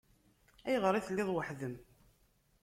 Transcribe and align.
Ayɣer 0.65 0.93
i 0.95 1.01
telliḍ 1.05 1.29
weḥd-m? 1.31 1.75